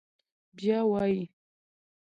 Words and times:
بيا 0.57 0.79
وايي: 0.91 1.23